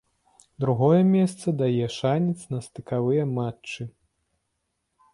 Другое 0.63 1.01
месца 1.17 1.47
дае 1.61 1.85
шанец 1.99 2.39
на 2.57 2.65
стыкавыя 2.71 3.23
матчы. 3.39 3.91